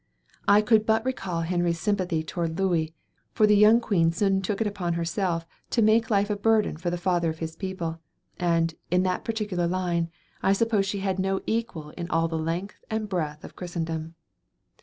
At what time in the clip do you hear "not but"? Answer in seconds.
0.87-1.05